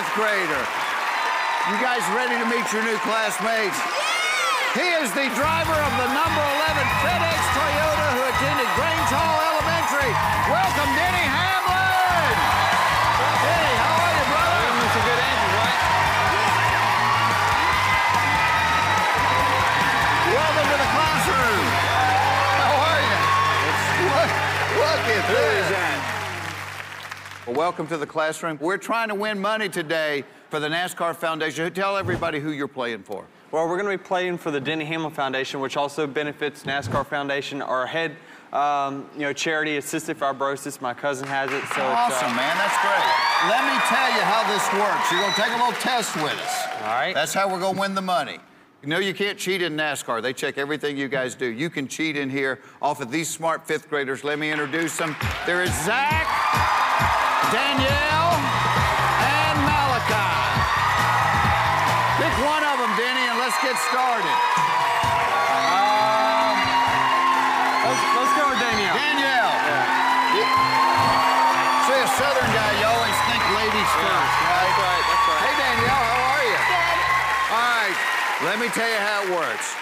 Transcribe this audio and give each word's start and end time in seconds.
Fifth 0.00 0.16
Grader? 0.16 0.64
You 1.68 1.76
guys 1.76 2.00
ready 2.16 2.32
to 2.32 2.46
meet 2.48 2.64
your 2.72 2.80
new 2.80 2.96
classmates? 3.04 3.76
He 4.72 4.88
is 4.96 5.12
the 5.12 5.28
driver 5.36 5.76
of 5.76 5.92
the 6.00 6.08
number 6.16 6.40
11 6.40 6.88
FedEx 7.04 7.40
Toyota 7.52 8.06
who 8.16 8.24
attended 8.32 8.64
Grange 8.80 9.12
Hall 9.12 9.36
Elementary. 9.44 10.08
Welcome, 10.48 10.88
Denny 10.96 11.26
Hamlin. 11.28 12.32
Denny, 13.44 13.74
how 13.76 13.92
are 14.00 14.14
you, 14.16 14.24
brother? 14.24 14.72
It's 14.88 14.96
a 14.96 15.04
good 15.04 15.20
answer, 15.20 15.52
right? 15.60 15.80
Welcome 20.32 20.64
to 20.64 20.76
the 20.80 20.90
classroom. 20.96 21.64
How 22.56 22.72
are 22.88 23.00
you? 23.04 23.20
Look, 24.16 24.32
look 24.80 25.04
at 25.12 25.24
this. 25.28 25.59
Well, 27.50 27.58
welcome 27.58 27.88
to 27.88 27.96
the 27.96 28.06
classroom. 28.06 28.58
We're 28.60 28.76
trying 28.76 29.08
to 29.08 29.14
win 29.16 29.40
money 29.40 29.68
today 29.68 30.22
for 30.50 30.60
the 30.60 30.68
NASCAR 30.68 31.16
Foundation. 31.16 31.72
Tell 31.74 31.96
everybody 31.96 32.38
who 32.38 32.52
you're 32.52 32.68
playing 32.68 33.02
for. 33.02 33.24
Well, 33.50 33.68
we're 33.68 33.76
going 33.76 33.90
to 33.90 33.98
be 33.98 34.08
playing 34.08 34.38
for 34.38 34.52
the 34.52 34.60
Denny 34.60 34.84
Hamlin 34.84 35.12
Foundation, 35.12 35.58
which 35.58 35.76
also 35.76 36.06
benefits 36.06 36.62
NASCAR 36.62 37.04
Foundation. 37.04 37.60
Our 37.60 37.86
head, 37.86 38.14
um, 38.52 39.10
you 39.14 39.22
know, 39.22 39.32
charity 39.32 39.76
is 39.76 39.84
cystic 39.84 40.14
fibrosis. 40.14 40.80
My 40.80 40.94
cousin 40.94 41.26
has 41.26 41.50
it, 41.50 41.64
so 41.74 41.82
Awesome, 41.82 42.30
uh, 42.30 42.36
man. 42.36 42.56
That's 42.56 42.78
great. 42.82 43.50
Let 43.50 43.64
me 43.64 43.80
tell 43.88 44.08
you 44.14 44.22
how 44.22 44.46
this 44.46 44.72
works. 44.80 45.10
You're 45.10 45.20
going 45.20 45.34
to 45.34 45.40
take 45.40 45.50
a 45.50 45.56
little 45.56 45.80
test 45.82 46.14
with 46.22 46.40
us. 46.40 46.66
All 46.82 46.94
right. 46.94 47.14
That's 47.14 47.34
how 47.34 47.52
we're 47.52 47.58
going 47.58 47.74
to 47.74 47.80
win 47.80 47.96
the 47.96 48.00
money. 48.00 48.38
You 48.82 48.88
know 48.88 48.98
you 48.98 49.12
can't 49.12 49.36
cheat 49.36 49.60
in 49.60 49.76
NASCAR. 49.76 50.22
They 50.22 50.32
check 50.32 50.56
everything 50.56 50.96
you 50.96 51.08
guys 51.08 51.34
do. 51.34 51.46
You 51.46 51.68
can 51.68 51.88
cheat 51.88 52.16
in 52.16 52.30
here 52.30 52.60
off 52.80 53.00
of 53.00 53.10
these 53.10 53.28
smart 53.28 53.66
fifth 53.66 53.90
graders. 53.90 54.22
Let 54.22 54.38
me 54.38 54.52
introduce 54.52 54.96
them. 54.96 55.16
There 55.44 55.62
is 55.62 55.70
Zach, 55.84 56.26
Danielle, 57.48 58.36
and 59.24 59.56
Malachi. 59.64 60.36
Pick 62.20 62.34
one 62.44 62.60
of 62.62 62.76
them, 62.76 62.92
Denny, 63.00 63.24
and 63.24 63.38
let's 63.40 63.56
get 63.64 63.74
started. 63.88 64.36
Um, 65.56 66.54
let's, 67.88 68.02
let's 68.20 68.34
go 68.36 68.44
with 68.52 68.60
Danielle. 68.60 68.92
Danielle. 68.92 69.56
You- 70.36 70.52
See, 71.88 71.96
a 71.96 72.06
Southern 72.20 72.50
guy, 72.54 72.70
you 72.78 72.86
always 72.86 73.18
think 73.26 73.42
ladies 73.56 73.90
first, 73.98 74.36
right? 74.46 74.62
That's 74.62 74.78
right, 74.78 75.04
that's 75.10 75.26
right. 75.26 75.42
Hey, 75.42 75.54
Danielle, 75.58 76.04
how 76.06 76.22
are 76.36 76.44
you? 76.44 76.60
Good. 76.70 76.98
All 77.50 77.66
right, 77.82 77.96
let 78.46 78.56
me 78.60 78.68
tell 78.68 78.86
you 78.86 79.00
how 79.00 79.24
it 79.24 79.30
works. 79.34 79.74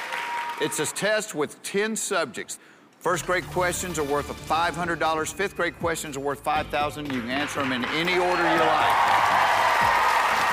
It's 0.63 0.79
a 0.81 0.87
test 0.95 1.35
with 1.35 1.61
10 1.65 1.97
subjects. 1.97 2.59
First 3.01 3.27
grade 3.27 3.47
questions 3.47 3.97
are 3.99 4.05
worth 4.05 4.27
$500. 4.49 5.33
Fifth 5.33 5.57
grade 5.57 5.79
questions 5.79 6.17
are 6.17 6.21
worth 6.21 6.43
$5,000. 6.43 7.13
You 7.13 7.21
can 7.21 7.31
answer 7.31 7.61
them 7.61 7.73
in 7.73 7.85
any 7.87 8.15
order 8.15 8.43
you 8.43 8.59
like. 8.59 9.39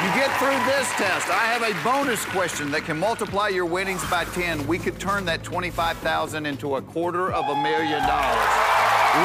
You 0.04 0.10
get 0.14 0.30
through 0.38 0.60
this 0.70 0.88
test. 0.94 1.30
I 1.30 1.46
have 1.48 1.64
a 1.64 1.74
bonus 1.84 2.24
question 2.26 2.70
that 2.70 2.84
can 2.84 3.00
multiply 3.00 3.48
your 3.48 3.66
winnings 3.66 4.08
by 4.12 4.26
10. 4.26 4.68
We 4.68 4.78
could 4.78 5.00
turn 5.00 5.26
that 5.26 5.42
$25,000 5.42 6.46
into 6.46 6.76
a 6.76 6.82
quarter 6.84 7.32
of 7.32 7.46
a 7.48 7.56
million 7.56 8.02
dollars. 8.02 8.76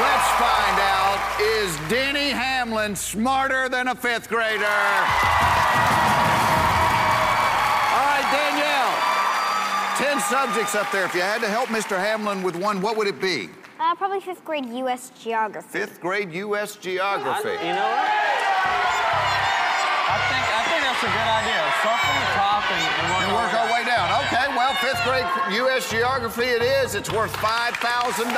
Let's 0.00 0.30
find 0.38 0.78
out 0.80 1.20
is 1.40 1.76
Denny 1.90 2.30
Hamlin 2.30 2.96
smarter 2.96 3.68
than 3.68 3.88
a 3.88 3.94
fifth 3.94 4.28
grader? 4.28 5.99
10 10.00 10.20
subjects 10.20 10.74
up 10.74 10.90
there. 10.90 11.04
If 11.04 11.14
you 11.14 11.20
had 11.20 11.42
to 11.42 11.48
help 11.48 11.68
Mr. 11.68 11.98
Hamlin 11.98 12.42
with 12.42 12.56
one, 12.56 12.80
what 12.80 12.96
would 12.96 13.06
it 13.06 13.20
be? 13.20 13.50
Uh, 13.78 13.94
probably 13.96 14.18
fifth 14.20 14.42
grade 14.46 14.64
U.S. 14.64 15.12
geography. 15.22 15.68
Fifth 15.68 16.00
grade 16.00 16.32
U.S. 16.32 16.74
I, 16.74 16.80
geography. 16.80 17.50
you 17.50 17.74
know 17.76 17.84
what? 17.84 18.08
I 20.08 20.16
think 20.24 20.40
I 20.40 20.62
think 20.72 20.80
that's 20.88 21.04
a 21.04 21.12
good 21.12 21.28
idea. 21.36 21.60
Start 21.84 22.00
from 22.00 22.16
the 22.16 22.28
top 22.32 22.64
and, 22.72 22.80
and 22.80 23.12
work, 23.12 23.28
And 23.28 23.36
work 23.36 23.52
our 23.52 23.60
our 23.60 23.68
way 23.76 23.84
down. 23.84 24.08
Okay, 24.24 24.48
well, 24.56 24.72
fifth 24.80 25.04
grade 25.04 25.28
U.S. 25.60 25.84
geography 25.90 26.48
it 26.48 26.62
is. 26.62 26.94
It's 26.94 27.12
worth 27.12 27.34
$5,000. 27.34 28.30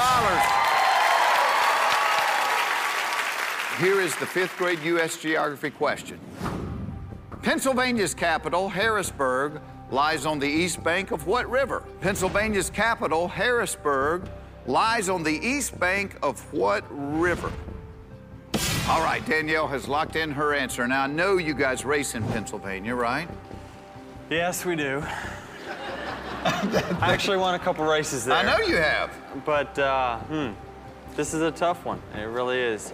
Here 3.79 4.01
is 4.01 4.17
the 4.17 4.27
fifth 4.27 4.57
grade 4.59 4.81
U.S. 4.81 5.17
geography 5.17 5.71
question. 5.71 6.19
Pennsylvania's 7.43 8.15
capital, 8.15 8.69
Harrisburg, 8.69 9.61
lies 9.93 10.25
on 10.25 10.39
the 10.39 10.49
east 10.49 10.83
bank 10.83 11.11
of 11.11 11.27
what 11.27 11.49
river? 11.51 11.85
Pennsylvania's 12.01 12.71
capital, 12.71 13.29
Harrisburg, 13.29 14.23
lies 14.67 15.09
on 15.09 15.23
the 15.23 15.39
east 15.47 15.79
bank 15.79 16.17
of 16.23 16.41
what 16.53 16.83
river? 16.91 17.53
All 18.89 19.03
right, 19.03 19.25
Danielle 19.27 19.69
has 19.69 19.87
locked 19.87 20.17
in 20.17 20.33
her 20.33 20.55
answer. 20.55 20.89
Now, 20.89 21.03
I 21.03 21.07
know 21.07 21.37
you 21.37 21.55
guys 21.55 21.85
race 21.85 22.15
in 22.15 22.25
Pennsylvania, 22.29 22.95
right? 22.95 23.29
Yes, 24.31 24.65
we 24.65 24.75
do. 24.77 25.03
I 26.45 26.99
actually 27.13 27.37
won 27.37 27.55
a 27.55 27.59
couple 27.59 27.85
races 27.85 28.25
there. 28.25 28.35
I 28.37 28.43
know 28.43 28.65
you 28.67 28.77
have. 28.77 29.13
But 29.45 29.79
uh, 29.79 30.19
hmm, 30.21 30.53
this 31.15 31.35
is 31.35 31.43
a 31.43 31.53
tough 31.53 31.85
one. 31.85 32.01
It 32.17 32.23
really 32.25 32.59
is. 32.59 32.93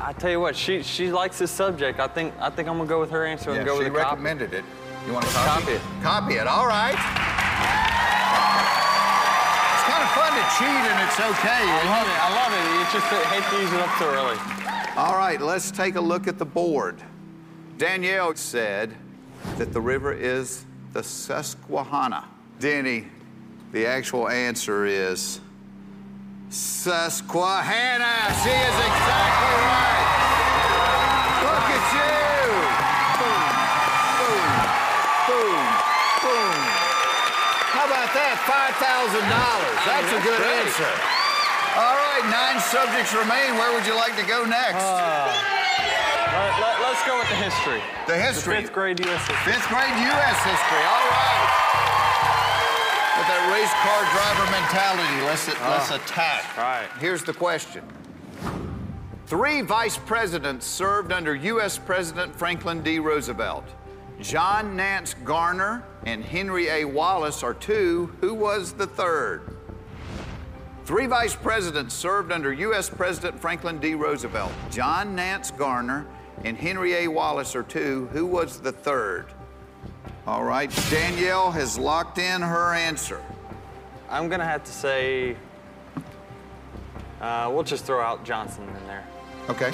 I 0.00 0.12
tell 0.14 0.30
you 0.30 0.40
what, 0.40 0.56
she 0.56 0.82
she 0.82 1.12
likes 1.12 1.38
this 1.38 1.50
subject. 1.50 2.00
I 2.00 2.08
think 2.08 2.32
I 2.40 2.48
think 2.48 2.66
I'm 2.68 2.78
gonna 2.78 2.88
go 2.88 2.98
with 2.98 3.10
her 3.10 3.26
answer 3.26 3.50
and 3.50 3.58
Yeah, 3.58 3.64
go 3.64 3.76
with 3.76 3.88
the 3.88 3.90
copy. 3.90 4.10
recommended 4.10 4.54
it. 4.54 4.64
You 5.06 5.12
want 5.12 5.26
to 5.26 5.32
copy? 5.32 5.64
Copy 5.64 5.72
it. 5.72 5.82
Copy 6.02 6.34
it. 6.34 6.46
All 6.46 6.66
right. 6.66 6.94
It's 9.74 9.84
kind 9.90 10.02
of 10.02 10.10
fun 10.14 10.30
to 10.30 10.44
cheat, 10.54 10.82
and 10.86 10.98
it's 11.02 11.18
okay. 11.18 11.62
I 11.66 11.82
love 11.90 12.06
it? 12.06 12.18
I 12.22 12.30
love 12.38 12.52
it. 12.54 12.62
It's 12.82 12.92
just 12.92 13.06
I 13.10 13.14
hate 13.34 13.46
to 13.50 13.56
use 13.62 13.72
it 13.72 13.80
up 13.80 13.90
so 13.98 14.06
early. 14.14 14.38
All 14.96 15.16
right, 15.16 15.40
let's 15.40 15.70
take 15.70 15.96
a 15.96 16.00
look 16.00 16.28
at 16.28 16.38
the 16.38 16.44
board. 16.44 17.02
Danielle 17.78 18.36
said 18.36 18.94
that 19.56 19.72
the 19.72 19.80
river 19.80 20.12
is 20.12 20.64
the 20.92 21.02
Susquehanna. 21.02 22.28
Denny, 22.60 23.08
the 23.72 23.86
actual 23.86 24.28
answer 24.28 24.86
is 24.86 25.40
Susquehanna. 26.50 28.04
She 28.44 28.50
is 28.50 28.76
exactly 28.76 29.56
right. 29.66 30.31
That's 39.84 40.12
a 40.12 40.20
good 40.24 40.42
answer. 40.42 40.92
All 41.76 41.96
right, 41.96 42.24
nine 42.28 42.60
subjects 42.60 43.14
remain. 43.14 43.56
Where 43.56 43.72
would 43.72 43.86
you 43.86 43.96
like 43.96 44.16
to 44.16 44.26
go 44.26 44.44
next? 44.44 44.84
Uh, 44.84 45.32
let, 46.52 46.92
us 46.92 47.00
go 47.06 47.18
with 47.18 47.28
the 47.28 47.40
history. 47.40 47.80
the 48.06 48.16
history. 48.16 48.60
Fifth 48.60 48.72
grade 48.72 49.00
U.S. 49.00 49.26
history. 49.26 49.52
Fifth 49.52 49.68
grade 49.68 49.96
U.S. 49.96 50.38
history. 50.44 50.84
All 50.84 51.06
right. 51.08 51.48
With 53.16 53.28
that 53.28 53.44
race 53.52 53.72
car 53.80 54.02
driver 54.12 54.46
mentality, 54.52 55.24
let's, 55.24 55.48
let's 55.48 55.90
uh, 55.90 55.96
attack. 55.96 56.56
right. 56.56 56.88
Here's 56.98 57.22
the 57.22 57.32
question. 57.32 57.82
Three 59.26 59.62
vice 59.62 59.96
presidents 59.96 60.66
served 60.66 61.12
under 61.12 61.34
U.S. 61.34 61.78
President 61.78 62.34
Franklin 62.36 62.82
D. 62.82 62.98
Roosevelt. 62.98 63.64
John 64.22 64.76
Nance 64.76 65.14
Garner 65.24 65.82
and 66.06 66.24
Henry 66.24 66.68
A. 66.68 66.84
Wallace 66.84 67.42
are 67.42 67.54
two. 67.54 68.14
Who 68.20 68.34
was 68.34 68.72
the 68.72 68.86
third? 68.86 69.56
Three 70.84 71.06
vice 71.06 71.34
presidents 71.34 71.94
served 71.94 72.30
under 72.30 72.52
U.S. 72.52 72.88
President 72.88 73.40
Franklin 73.40 73.78
D. 73.80 73.94
Roosevelt. 73.94 74.52
John 74.70 75.16
Nance 75.16 75.50
Garner 75.50 76.06
and 76.44 76.56
Henry 76.56 76.94
A. 76.94 77.08
Wallace 77.08 77.56
are 77.56 77.64
two. 77.64 78.08
Who 78.12 78.24
was 78.24 78.60
the 78.60 78.72
third? 78.72 79.26
All 80.26 80.44
right, 80.44 80.70
Danielle 80.88 81.50
has 81.50 81.76
locked 81.76 82.18
in 82.18 82.42
her 82.42 82.74
answer. 82.74 83.20
I'm 84.08 84.28
gonna 84.28 84.44
have 84.44 84.62
to 84.62 84.72
say, 84.72 85.36
uh, 87.20 87.50
we'll 87.52 87.64
just 87.64 87.84
throw 87.84 88.00
out 88.00 88.24
Johnson 88.24 88.62
in 88.68 88.86
there. 88.86 89.04
Okay. 89.48 89.72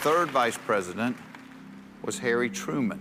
Third 0.00 0.30
vice 0.30 0.56
president 0.56 1.16
was 2.02 2.18
Harry 2.18 2.48
Truman. 2.48 2.98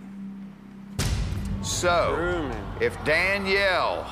So, 1.61 2.15
Truman. 2.15 2.63
if 2.81 3.01
Danielle 3.05 4.05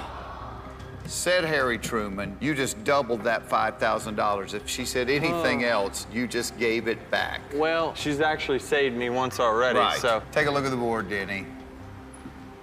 said 1.05 1.43
Harry 1.43 1.77
Truman, 1.77 2.37
you 2.39 2.53
just 2.55 2.81
doubled 2.85 3.23
that 3.23 3.47
$5,000. 3.49 4.53
If 4.53 4.67
she 4.69 4.85
said 4.85 5.09
anything 5.09 5.63
else, 5.65 6.07
you 6.13 6.27
just 6.27 6.57
gave 6.57 6.87
it 6.87 7.11
back. 7.11 7.41
Well, 7.53 7.93
she's 7.95 8.21
actually 8.21 8.59
saved 8.59 8.95
me 8.95 9.09
once 9.09 9.39
already, 9.39 9.79
Right. 9.79 9.99
so. 9.99 10.21
Take 10.31 10.47
a 10.47 10.51
look 10.51 10.65
at 10.65 10.71
the 10.71 10.77
board, 10.77 11.09
Denny. 11.09 11.45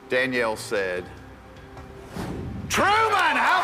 Danielle 0.08 0.56
said, 0.56 1.04
Truman, 2.68 3.36
how 3.36 3.62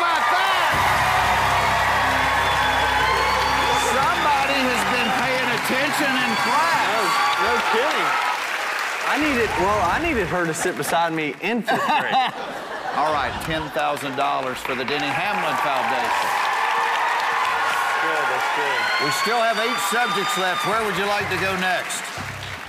kidding. 7.71 8.11
I 9.11 9.19
needed, 9.19 9.51
well, 9.59 9.81
I 9.87 9.99
needed 10.03 10.27
her 10.31 10.47
to 10.47 10.55
sit 10.55 10.77
beside 10.77 11.13
me 11.13 11.35
in 11.43 11.63
fifth 11.63 11.83
grade. 11.83 12.15
All 12.99 13.15
right, 13.15 13.31
$10,000 13.47 13.71
for 14.63 14.75
the 14.75 14.85
Denny 14.87 15.07
Hamlin 15.07 15.57
Foundation. 15.63 16.31
good, 18.03 18.25
that's 18.31 18.51
good. 18.59 18.81
We 19.07 19.11
still 19.23 19.43
have 19.43 19.59
eight 19.63 19.79
subjects 19.91 20.35
left. 20.39 20.67
Where 20.67 20.83
would 20.83 20.99
you 20.99 21.07
like 21.07 21.31
to 21.31 21.39
go 21.39 21.55
next? 21.63 22.03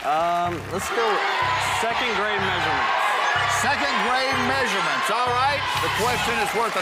Um, 0.05 0.57
let's 0.73 0.89
go 0.93 1.05
second 1.81 2.09
grade 2.17 2.41
measurements. 2.41 3.01
Second 3.61 3.93
grade 4.05 4.37
measurements. 4.49 5.09
All 5.13 5.29
right, 5.33 5.61
the 5.85 5.93
question 6.01 6.33
is 6.41 6.49
worth 6.57 6.73
$1,000. 6.73 6.81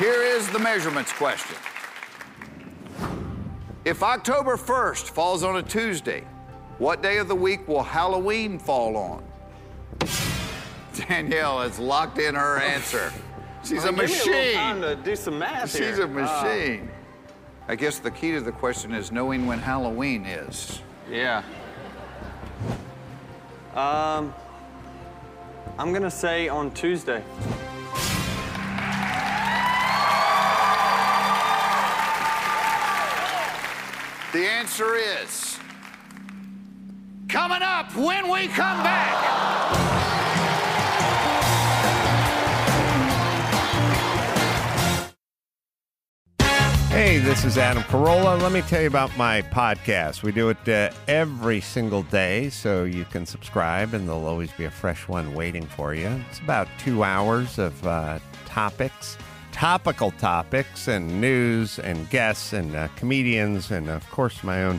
Here 0.00 0.20
is 0.20 0.48
the 0.52 0.58
measurements 0.58 1.12
question. 1.12 1.56
If 3.86 4.02
October 4.02 4.56
1st 4.56 5.10
falls 5.10 5.44
on 5.44 5.58
a 5.58 5.62
Tuesday, 5.62 6.24
what 6.78 7.04
day 7.04 7.18
of 7.18 7.28
the 7.28 7.36
week 7.36 7.68
will 7.68 7.84
Halloween 7.84 8.58
fall 8.58 8.96
on? 8.96 9.24
Danielle 11.08 11.60
has 11.60 11.78
locked 11.78 12.18
in 12.18 12.34
her 12.34 12.58
answer. 12.58 13.12
She's 13.62 13.84
a 13.84 13.92
Give 13.92 13.98
me 13.98 14.04
a 14.04 14.08
machine. 14.08 14.54
time 14.54 14.80
to 14.80 14.96
do 14.96 15.14
some 15.14 15.38
math 15.38 15.72
here. 15.72 15.88
She's 15.88 16.00
a 16.00 16.08
machine. 16.08 16.90
I 17.68 17.76
guess 17.76 18.00
the 18.00 18.10
key 18.10 18.32
to 18.32 18.40
the 18.40 18.50
question 18.50 18.92
is 18.92 19.12
knowing 19.12 19.46
when 19.46 19.60
Halloween 19.60 20.26
is. 20.26 20.80
Yeah. 21.08 21.44
Um, 23.76 24.34
I'm 25.78 25.92
gonna 25.92 26.10
say 26.10 26.48
on 26.48 26.72
Tuesday. 26.72 27.22
The 34.36 34.46
answer 34.46 34.96
is 34.96 35.58
coming 37.26 37.62
up 37.62 37.96
when 37.96 38.30
we 38.30 38.48
come 38.48 38.82
back. 38.82 39.16
Hey, 46.90 47.16
this 47.16 47.46
is 47.46 47.56
Adam 47.56 47.82
Carolla. 47.84 48.38
Let 48.42 48.52
me 48.52 48.60
tell 48.60 48.82
you 48.82 48.88
about 48.88 49.16
my 49.16 49.40
podcast. 49.40 50.22
We 50.22 50.32
do 50.32 50.50
it 50.50 50.68
uh, 50.68 50.90
every 51.08 51.62
single 51.62 52.02
day, 52.02 52.50
so 52.50 52.84
you 52.84 53.06
can 53.06 53.24
subscribe, 53.24 53.94
and 53.94 54.06
there'll 54.06 54.26
always 54.26 54.52
be 54.52 54.66
a 54.66 54.70
fresh 54.70 55.08
one 55.08 55.32
waiting 55.34 55.64
for 55.64 55.94
you. 55.94 56.08
It's 56.28 56.40
about 56.40 56.68
two 56.78 57.02
hours 57.04 57.58
of 57.58 57.86
uh, 57.86 58.18
topics, 58.44 59.16
topical 59.56 60.10
topics, 60.12 60.86
and 60.86 61.18
news, 61.18 61.78
and 61.78 62.10
guests, 62.10 62.52
and 62.52 62.76
uh, 62.76 62.88
comedians, 62.96 63.70
and 63.70 63.88
of 63.88 64.06
course, 64.10 64.44
my 64.44 64.62
own 64.62 64.78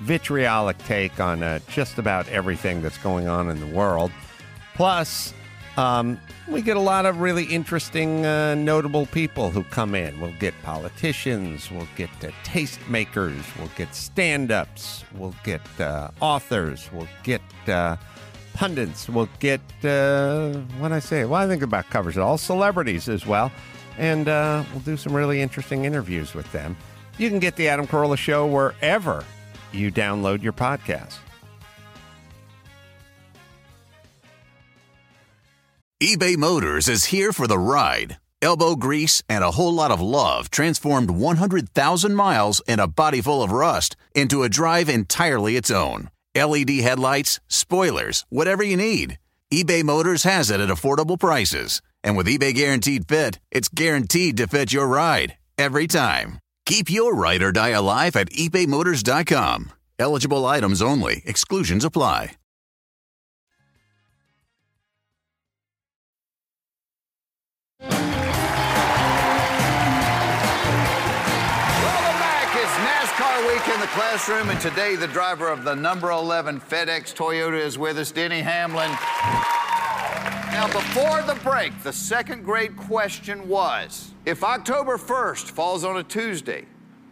vitriolic 0.00 0.76
take 0.78 1.20
on 1.20 1.44
uh, 1.44 1.60
just 1.68 1.96
about 1.96 2.28
everything 2.28 2.82
that's 2.82 2.98
going 2.98 3.28
on 3.28 3.48
in 3.48 3.60
the 3.60 3.66
world. 3.68 4.10
Plus, 4.74 5.32
um, 5.76 6.18
we 6.48 6.60
get 6.60 6.76
a 6.76 6.80
lot 6.80 7.06
of 7.06 7.20
really 7.20 7.44
interesting, 7.44 8.26
uh, 8.26 8.56
notable 8.56 9.06
people 9.06 9.50
who 9.50 9.62
come 9.62 9.94
in. 9.94 10.20
We'll 10.20 10.34
get 10.40 10.54
politicians, 10.64 11.70
we'll 11.70 11.88
get 11.96 12.10
uh, 12.24 12.32
tastemakers, 12.42 13.44
we'll 13.56 13.70
get 13.76 13.94
stand 13.94 14.50
ups, 14.50 15.04
we'll 15.14 15.36
get 15.44 15.62
uh, 15.78 16.10
authors, 16.20 16.90
we'll 16.92 17.08
get 17.22 17.42
uh, 17.68 17.96
pundits, 18.54 19.08
we'll 19.08 19.28
get, 19.38 19.60
uh, 19.84 20.52
what 20.78 20.90
I 20.90 20.98
say? 20.98 21.24
Well, 21.26 21.40
I 21.40 21.46
think 21.46 21.62
about 21.62 21.88
covers 21.90 22.16
it 22.16 22.20
all, 22.20 22.38
celebrities 22.38 23.08
as 23.08 23.24
well. 23.24 23.52
And 23.98 24.28
uh, 24.28 24.64
we'll 24.72 24.80
do 24.80 24.96
some 24.96 25.14
really 25.14 25.40
interesting 25.40 25.84
interviews 25.84 26.34
with 26.34 26.50
them. 26.52 26.76
You 27.18 27.30
can 27.30 27.38
get 27.38 27.56
The 27.56 27.68
Adam 27.68 27.86
Carolla 27.86 28.18
Show 28.18 28.46
wherever 28.46 29.24
you 29.72 29.90
download 29.90 30.42
your 30.42 30.52
podcast. 30.52 31.18
eBay 36.02 36.36
Motors 36.36 36.88
is 36.88 37.06
here 37.06 37.32
for 37.32 37.46
the 37.46 37.58
ride. 37.58 38.18
Elbow 38.42 38.76
grease 38.76 39.22
and 39.30 39.42
a 39.42 39.52
whole 39.52 39.72
lot 39.72 39.90
of 39.90 40.00
love 40.00 40.50
transformed 40.50 41.10
100,000 41.10 42.14
miles 42.14 42.60
and 42.68 42.82
a 42.82 42.86
body 42.86 43.22
full 43.22 43.42
of 43.42 43.50
rust 43.50 43.96
into 44.14 44.42
a 44.42 44.48
drive 44.50 44.90
entirely 44.90 45.56
its 45.56 45.70
own. 45.70 46.10
LED 46.36 46.68
headlights, 46.80 47.40
spoilers, 47.48 48.26
whatever 48.28 48.62
you 48.62 48.76
need. 48.76 49.18
eBay 49.50 49.82
Motors 49.82 50.24
has 50.24 50.50
it 50.50 50.60
at 50.60 50.68
affordable 50.68 51.18
prices. 51.18 51.80
And 52.06 52.16
with 52.16 52.28
eBay 52.28 52.54
Guaranteed 52.54 53.08
Fit, 53.08 53.40
it's 53.50 53.68
guaranteed 53.68 54.36
to 54.36 54.46
fit 54.46 54.72
your 54.72 54.86
ride 54.86 55.36
every 55.58 55.88
time. 55.88 56.38
Keep 56.64 56.88
your 56.88 57.12
ride 57.12 57.42
or 57.42 57.50
die 57.50 57.70
alive 57.70 58.14
at 58.14 58.30
ebaymotors.com. 58.30 59.72
Eligible 59.98 60.46
items 60.46 60.80
only, 60.80 61.24
exclusions 61.26 61.84
apply. 61.84 62.36
Welcome 67.80 67.98
back. 72.20 72.54
It's 72.54 72.76
NASCAR 72.86 73.48
week 73.48 73.74
in 73.74 73.80
the 73.80 73.88
classroom, 73.88 74.50
and 74.50 74.60
today 74.60 74.94
the 74.94 75.08
driver 75.08 75.48
of 75.48 75.64
the 75.64 75.74
number 75.74 76.12
11 76.12 76.60
FedEx 76.60 77.16
Toyota 77.16 77.60
is 77.60 77.76
with 77.76 77.98
us, 77.98 78.12
Denny 78.12 78.42
Hamlin. 78.42 78.92
Now, 80.56 80.68
before 80.68 81.20
the 81.20 81.38
break, 81.44 81.82
the 81.82 81.92
second 81.92 82.42
grade 82.42 82.78
question 82.78 83.46
was 83.46 84.14
if 84.24 84.42
October 84.42 84.96
1st 84.96 85.50
falls 85.50 85.84
on 85.84 85.98
a 85.98 86.02
Tuesday, 86.02 86.64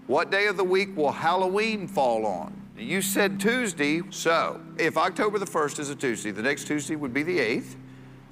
what 0.06 0.30
day 0.30 0.46
of 0.46 0.56
the 0.56 0.64
week 0.64 0.96
will 0.96 1.12
Halloween 1.12 1.86
fall 1.86 2.24
on? 2.24 2.58
You 2.78 3.02
said 3.02 3.38
Tuesday, 3.38 4.00
so 4.08 4.62
if 4.78 4.96
October 4.96 5.38
the 5.38 5.44
1st 5.44 5.78
is 5.78 5.90
a 5.90 5.94
Tuesday, 5.94 6.30
the 6.30 6.40
next 6.40 6.66
Tuesday 6.66 6.96
would 6.96 7.12
be 7.12 7.22
the 7.22 7.38
8th, 7.38 7.76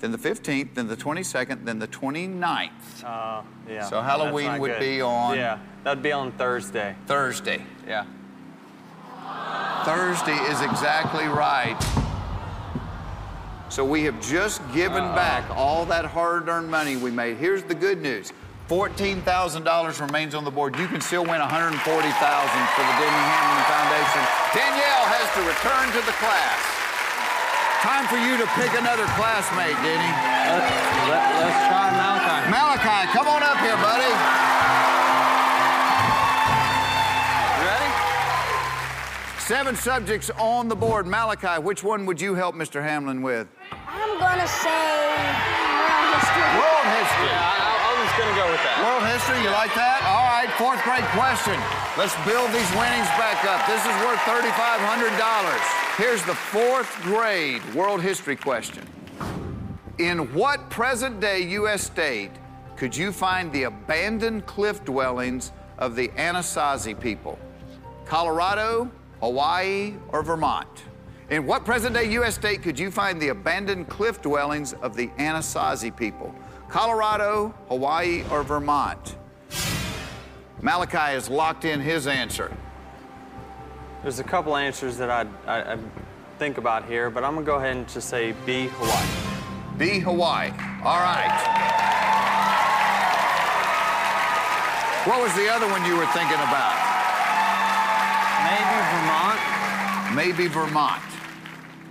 then 0.00 0.12
the 0.12 0.18
15th, 0.18 0.72
then 0.72 0.88
the 0.88 0.96
22nd, 0.96 1.66
then 1.66 1.78
the 1.78 1.88
29th. 1.88 2.70
Uh, 3.04 3.42
yeah. 3.68 3.84
So 3.84 4.00
Halloween 4.00 4.58
would 4.60 4.70
good. 4.70 4.80
be 4.80 5.02
on- 5.02 5.36
Yeah, 5.36 5.58
that'd 5.84 6.02
be 6.02 6.12
on 6.12 6.32
Thursday. 6.32 6.96
Thursday. 7.04 7.62
Yeah. 7.86 8.06
Thursday 9.84 10.38
is 10.50 10.62
exactly 10.62 11.26
right. 11.26 11.76
So 13.72 13.80
we 13.88 14.04
have 14.04 14.20
just 14.20 14.60
given 14.76 15.00
ah. 15.00 15.16
back 15.16 15.48
all 15.48 15.88
that 15.88 16.04
hard-earned 16.04 16.68
money 16.68 17.00
we 17.00 17.10
made. 17.10 17.38
Here's 17.38 17.62
the 17.62 17.72
good 17.72 18.04
news. 18.04 18.28
$14,000 18.68 19.24
remains 19.96 20.34
on 20.36 20.44
the 20.44 20.52
board. 20.52 20.76
You 20.76 20.84
can 20.92 21.00
still 21.00 21.24
win 21.24 21.40
$140,000 21.40 21.80
for 21.80 22.84
the 22.84 22.96
Denny 23.00 23.24
Hamlin 23.32 23.64
Foundation. 23.72 24.22
Danielle 24.52 25.08
has 25.08 25.24
to 25.32 25.42
return 25.48 25.88
to 25.88 26.04
the 26.04 26.12
class. 26.20 26.60
Time 27.80 28.04
for 28.12 28.20
you 28.20 28.36
to 28.36 28.44
pick 28.60 28.76
another 28.76 29.08
classmate, 29.16 29.72
Denny. 29.80 30.12
Let's, 30.52 30.68
let, 31.08 31.24
let's 31.40 31.60
try 31.72 31.88
Malachi. 31.96 32.52
Malachi, 32.52 33.08
come 33.16 33.24
on 33.24 33.40
up 33.40 33.56
here, 33.64 33.80
buddy. 33.80 34.12
You 37.56 37.64
ready? 37.72 37.90
Seven 39.40 39.74
subjects 39.76 40.28
on 40.38 40.68
the 40.68 40.76
board. 40.76 41.06
Malachi, 41.06 41.56
which 41.62 41.82
one 41.82 42.04
would 42.04 42.20
you 42.20 42.34
help 42.34 42.54
Mr. 42.54 42.82
Hamlin 42.82 43.22
with? 43.22 43.48
I'm 44.22 44.38
gonna 44.38 44.46
say 44.46 44.86
world 45.82 46.14
history. 46.14 46.46
World 46.54 46.86
history. 46.94 47.26
Yeah, 47.26 47.42
I, 47.42 47.74
I 47.74 47.88
was 47.90 48.06
just 48.06 48.16
gonna 48.16 48.38
go 48.38 48.46
with 48.54 48.62
that. 48.62 48.76
World 48.86 49.04
history, 49.10 49.38
you 49.42 49.50
like 49.50 49.74
that? 49.74 50.00
All 50.06 50.26
right, 50.30 50.50
fourth 50.54 50.78
grade 50.86 51.04
question. 51.10 51.58
Let's 51.98 52.14
build 52.24 52.48
these 52.54 52.70
winnings 52.78 53.10
back 53.18 53.42
up. 53.44 53.66
This 53.66 53.82
is 53.82 53.94
worth 54.06 54.22
$3,500. 54.24 55.98
Here's 55.98 56.22
the 56.24 56.34
fourth 56.34 56.90
grade 57.02 57.62
world 57.74 58.00
history 58.00 58.36
question. 58.36 58.86
In 59.98 60.32
what 60.32 60.70
present 60.70 61.20
day 61.20 61.42
U.S. 61.60 61.82
state 61.82 62.30
could 62.76 62.96
you 62.96 63.12
find 63.12 63.52
the 63.52 63.64
abandoned 63.64 64.46
cliff 64.46 64.84
dwellings 64.84 65.52
of 65.78 65.94
the 65.94 66.08
Anasazi 66.08 66.98
people? 66.98 67.38
Colorado, 68.06 68.90
Hawaii, 69.20 69.94
or 70.08 70.22
Vermont? 70.22 70.84
In 71.32 71.46
what 71.46 71.64
present 71.64 71.94
day 71.94 72.10
U.S. 72.10 72.34
state 72.34 72.62
could 72.62 72.78
you 72.78 72.90
find 72.90 73.18
the 73.18 73.28
abandoned 73.28 73.88
cliff 73.88 74.20
dwellings 74.20 74.74
of 74.74 74.94
the 74.94 75.08
Anasazi 75.16 75.90
people? 75.96 76.34
Colorado, 76.68 77.54
Hawaii, 77.68 78.22
or 78.30 78.42
Vermont? 78.42 79.16
Malachi 80.60 80.98
has 80.98 81.30
locked 81.30 81.64
in 81.64 81.80
his 81.80 82.06
answer. 82.06 82.54
There's 84.02 84.18
a 84.18 84.24
couple 84.24 84.54
answers 84.54 84.98
that 84.98 85.08
I'd, 85.08 85.28
I, 85.46 85.72
I 85.72 85.78
think 86.38 86.58
about 86.58 86.84
here, 86.84 87.08
but 87.08 87.24
I'm 87.24 87.32
gonna 87.32 87.46
go 87.46 87.56
ahead 87.56 87.76
and 87.78 87.88
just 87.88 88.10
say 88.10 88.34
B, 88.44 88.66
Hawaii. 88.66 89.78
B, 89.78 90.00
Hawaii. 90.00 90.50
All 90.84 91.00
right. 91.00 91.32
What 95.06 95.22
was 95.22 95.34
the 95.34 95.48
other 95.48 95.66
one 95.70 95.82
you 95.86 95.96
were 95.96 96.04
thinking 96.12 96.36
about? 96.44 96.76
Maybe 98.44 98.76
Vermont. 98.92 100.14
Maybe 100.14 100.46
Vermont. 100.46 101.02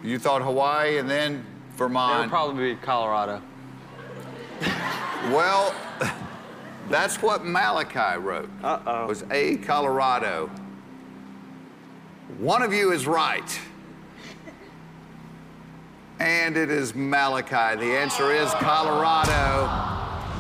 You 0.04 0.18
thought 0.18 0.42
Hawaii 0.42 0.98
and 0.98 1.10
then 1.10 1.46
Vermont. 1.76 2.16
It 2.16 2.22
would 2.22 2.30
probably 2.30 2.74
be 2.74 2.80
Colorado. 2.82 3.42
Well, 5.30 5.76
that's 6.90 7.22
what 7.22 7.46
Malachi 7.46 8.18
wrote. 8.20 8.50
Uh-oh. 8.64 9.08
Was 9.08 9.24
A, 9.32 9.58
Colorado. 9.58 10.50
One 12.40 12.64
of 12.64 12.74
you 12.74 12.92
is 12.92 13.06
right. 13.06 13.60
And 16.20 16.58
it 16.58 16.72
is 16.72 16.96
Malachi. 16.96 17.80
The 17.80 17.98
answer 17.98 18.32
is 18.32 18.50
Colorado. 18.56 19.70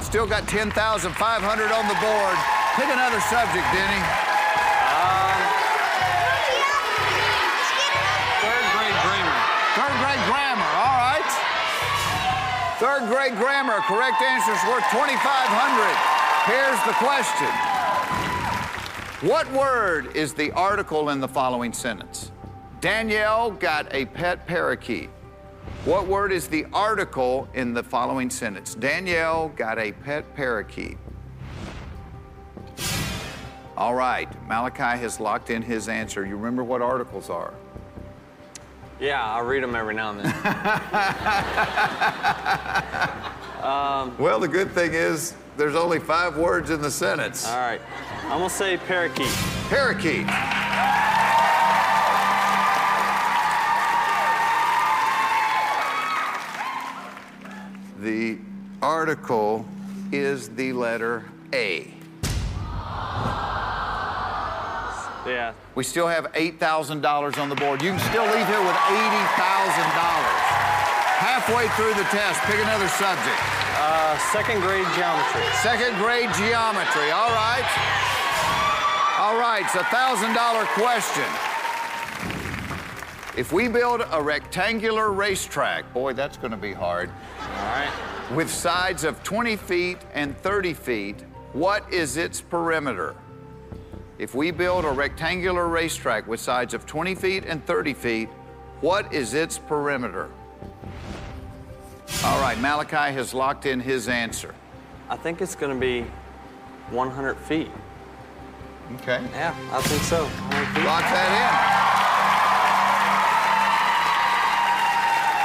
Still 0.01 0.27
got 0.27 0.47
10,500 0.47 1.71
on 1.71 1.87
the 1.87 1.93
board. 2.01 2.37
Pick 2.75 2.89
another 2.91 3.19
subject, 3.21 3.65
Denny. 3.73 4.30
Third 12.81 13.09
grade 13.09 13.37
grammar, 13.37 13.77
correct 13.81 14.23
answer 14.23 14.53
is 14.53 14.63
worth 14.63 14.83
2,500. 14.89 15.21
Here's 16.49 16.81
the 16.87 16.93
question. 16.93 17.47
What 19.29 19.51
word 19.51 20.15
is 20.15 20.33
the 20.33 20.51
article 20.53 21.09
in 21.09 21.19
the 21.19 21.27
following 21.27 21.73
sentence? 21.73 22.31
Danielle 22.79 23.51
got 23.51 23.85
a 23.93 24.05
pet 24.05 24.47
parakeet. 24.47 25.11
What 25.85 26.07
word 26.07 26.31
is 26.31 26.47
the 26.47 26.65
article 26.73 27.47
in 27.53 27.75
the 27.75 27.83
following 27.83 28.31
sentence? 28.31 28.73
Danielle 28.73 29.49
got 29.49 29.77
a 29.77 29.91
pet 29.91 30.33
parakeet. 30.33 30.97
All 33.77 33.93
right, 33.93 34.27
Malachi 34.47 34.99
has 34.99 35.19
locked 35.19 35.51
in 35.51 35.61
his 35.61 35.87
answer. 35.87 36.25
You 36.25 36.35
remember 36.35 36.63
what 36.63 36.81
articles 36.81 37.29
are? 37.29 37.53
Yeah, 39.01 39.21
I 39.21 39.39
read 39.39 39.63
them 39.63 39.75
every 39.75 39.95
now 39.95 40.11
and 40.11 40.19
then. 40.19 40.33
Um, 43.61 44.17
well, 44.17 44.39
the 44.39 44.47
good 44.47 44.71
thing 44.71 44.95
is 44.95 45.35
there's 45.55 45.75
only 45.75 45.99
five 45.99 46.35
words 46.35 46.71
in 46.71 46.81
the 46.81 46.89
sentence. 46.89 47.47
All 47.47 47.59
right. 47.59 47.79
I'm 48.23 48.39
gonna 48.39 48.49
say 48.49 48.75
parakeet. 48.77 49.27
Parakeet. 49.69 50.25
The 57.99 58.39
article 58.81 59.63
is 60.11 60.49
the 60.49 60.73
letter 60.73 61.25
A. 61.53 61.93
Yeah. 65.25 65.53
We 65.75 65.83
still 65.83 66.07
have 66.07 66.31
$8,000 66.33 67.37
on 67.37 67.49
the 67.49 67.55
board. 67.55 67.81
You 67.81 67.91
can 67.91 67.99
still 67.99 68.25
leave 68.25 68.47
here 68.47 68.61
with 68.61 68.75
$80,000. 68.75 70.61
Halfway 71.21 71.67
through 71.77 71.93
the 71.93 72.07
test, 72.09 72.41
pick 72.41 72.57
another 72.59 72.87
subject. 72.89 73.37
Uh, 73.77 74.17
second 74.33 74.59
grade 74.61 74.85
geometry. 74.95 75.43
Second 75.61 75.95
grade 76.01 76.29
geometry. 76.33 77.11
All 77.11 77.29
right. 77.29 77.65
All 79.19 79.37
right, 79.39 79.61
it's 79.63 79.75
a 79.75 79.83
thousand 79.85 80.33
dollar 80.33 80.65
question. 80.73 81.29
If 83.37 83.53
we 83.53 83.67
build 83.67 84.01
a 84.11 84.21
rectangular 84.21 85.11
racetrack, 85.11 85.93
boy, 85.93 86.13
that's 86.13 86.37
going 86.37 86.51
to 86.51 86.57
be 86.57 86.73
hard, 86.73 87.09
All 87.39 87.47
right. 87.47 87.91
with 88.35 88.49
sides 88.49 89.03
of 89.03 89.23
20 89.23 89.55
feet 89.55 89.99
and 90.13 90.35
30 90.39 90.73
feet, 90.73 91.15
what 91.53 91.91
is 91.93 92.17
its 92.17 92.41
perimeter? 92.41 93.15
If 94.19 94.35
we 94.35 94.51
build 94.51 94.85
a 94.85 94.91
rectangular 94.91 95.67
racetrack 95.67 96.27
with 96.27 96.39
sides 96.39 96.73
of 96.73 96.85
20 96.85 97.15
feet 97.15 97.45
and 97.45 97.65
30 97.65 97.93
feet, 97.93 98.29
what 98.81 99.11
is 99.13 99.33
its 99.33 99.57
perimeter? 99.57 100.29
All 102.23 102.39
right, 102.41 102.59
Malachi 102.59 103.13
has 103.13 103.33
locked 103.33 103.65
in 103.65 103.79
his 103.79 104.07
answer. 104.07 104.53
I 105.09 105.15
think 105.15 105.41
it's 105.41 105.55
gonna 105.55 105.75
be 105.75 106.05
100 106.91 107.37
feet. 107.37 107.71
Okay. 108.97 109.21
Yeah, 109.31 109.55
I 109.71 109.81
think 109.81 110.01
so. 110.03 110.23
Lock 110.83 111.03
that 111.03 111.31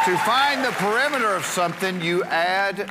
in. 0.07 0.13
To 0.13 0.19
find 0.19 0.65
the 0.65 0.73
perimeter 0.73 1.35
of 1.35 1.45
something, 1.45 2.01
you 2.01 2.25
add 2.25 2.91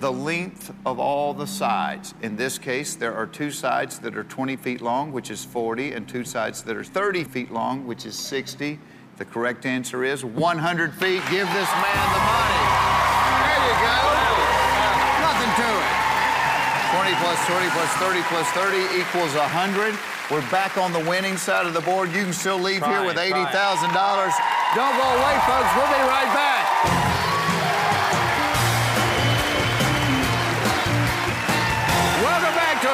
the 0.00 0.12
length 0.12 0.72
of 0.86 1.00
all 1.00 1.34
the 1.34 1.46
sides. 1.46 2.14
In 2.22 2.36
this 2.36 2.58
case, 2.58 2.94
there 2.94 3.14
are 3.14 3.26
two 3.26 3.50
sides 3.50 3.98
that 4.00 4.16
are 4.16 4.24
20 4.24 4.56
feet 4.56 4.80
long, 4.80 5.12
which 5.12 5.30
is 5.30 5.44
40, 5.44 5.92
and 5.92 6.08
two 6.08 6.24
sides 6.24 6.62
that 6.62 6.76
are 6.76 6.84
30 6.84 7.24
feet 7.24 7.50
long, 7.50 7.86
which 7.86 8.06
is 8.06 8.16
60. 8.16 8.78
The 9.16 9.24
correct 9.24 9.66
answer 9.66 10.04
is 10.04 10.24
100 10.24 10.94
feet. 10.94 11.22
Give 11.30 11.48
this 11.50 11.70
man 11.82 12.06
the 12.14 12.22
money. 12.22 12.62
There 13.42 13.64
you 13.66 13.74
go. 13.82 13.98
Nothing 15.26 15.52
to 15.58 15.66
it. 15.66 15.98
20 16.94 17.14
plus 17.18 17.38
20 17.46 17.68
plus 17.74 17.90
30 17.98 18.22
plus 18.30 18.48
30 18.54 19.00
equals 19.00 19.34
100. 19.34 19.98
We're 20.30 20.48
back 20.50 20.78
on 20.78 20.92
the 20.92 21.00
winning 21.10 21.36
side 21.36 21.66
of 21.66 21.74
the 21.74 21.80
board. 21.80 22.12
You 22.12 22.22
can 22.22 22.32
still 22.32 22.58
leave 22.58 22.78
Try 22.78 23.00
here 23.00 23.04
with 23.04 23.16
$80,000. 23.16 23.50
Don't 24.76 24.96
go 24.96 25.08
away, 25.18 25.34
folks. 25.48 25.70
We'll 25.74 25.90
be 25.90 26.04
right 26.06 26.30
back. 26.32 27.27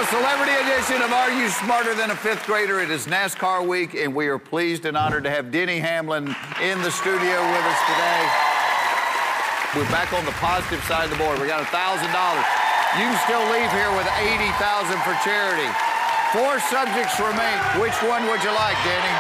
Welcome 0.04 0.20
back 0.20 0.37
to 0.37 0.44
a 0.44 0.52
celebrity 0.52 0.56
edition 0.61 1.00
of 1.00 1.12
Are 1.12 1.32
You 1.32 1.49
Smarter 1.49 1.94
Than 1.94 2.11
a 2.11 2.16
Fifth 2.16 2.44
Grader? 2.44 2.80
It 2.80 2.90
is 2.90 3.06
NASCAR 3.06 3.66
week, 3.66 3.94
and 3.94 4.14
we 4.14 4.28
are 4.28 4.38
pleased 4.38 4.84
and 4.84 4.96
honored 4.96 5.25
to 5.25 5.30
have 5.30 5.50
Denny 5.50 5.78
Hamlin 5.78 6.28
in 6.61 6.76
the 6.82 6.90
studio 6.90 7.40
with 7.40 7.64
us 7.64 7.80
today. 7.88 8.23
We're 9.73 9.88
back 9.88 10.12
on 10.12 10.25
the 10.28 10.37
positive 10.42 10.82
side 10.84 11.08
of 11.08 11.11
the 11.11 11.16
board. 11.16 11.40
We 11.40 11.46
got 11.46 11.64
$1,000. 11.64 12.04
You 13.00 13.06
can 13.08 13.18
still 13.25 13.44
leave 13.49 13.70
here 13.73 13.88
with 13.96 14.04
80,000 14.20 15.00
for 15.08 15.16
charity. 15.25 15.70
Four 16.37 16.61
subjects 16.68 17.16
remain. 17.16 17.56
Which 17.80 17.96
one 18.04 18.28
would 18.28 18.42
you 18.44 18.52
like, 18.52 18.76
Denny? 18.84 19.14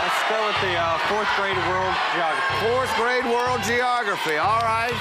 Let's 0.00 0.22
go 0.30 0.40
with 0.48 0.58
the 0.64 0.74
uh, 0.78 0.96
fourth 1.12 1.28
grade 1.36 1.58
world 1.68 1.94
geography. 2.16 2.54
Fourth 2.64 2.92
grade 2.96 3.26
world 3.28 3.60
geography. 3.66 4.40
All 4.40 4.64
right. 4.64 4.94